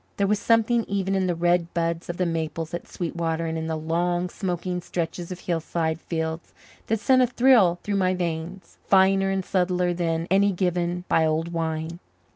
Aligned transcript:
There 0.17 0.25
was 0.25 0.39
something 0.39 0.83
even 0.87 1.13
in 1.13 1.27
the 1.27 1.35
red 1.35 1.71
buds 1.75 2.09
of 2.09 2.17
the 2.17 2.25
maples 2.25 2.73
at 2.73 2.87
Sweetwater 2.87 3.45
and 3.45 3.55
in 3.55 3.67
the 3.67 3.75
long, 3.77 4.29
smoking 4.29 4.81
stretches 4.81 5.31
of 5.31 5.41
hillside 5.41 6.01
fields 6.01 6.55
that 6.87 6.99
sent 6.99 7.21
a 7.21 7.27
thrill 7.27 7.77
through 7.83 7.97
my 7.97 8.15
veins, 8.15 8.79
finer 8.87 9.29
and 9.29 9.45
subtler 9.45 9.93
than 9.93 10.25
any 10.31 10.53
given 10.53 11.03
by 11.07 11.23
old 11.27 11.53
wine. 11.53 11.99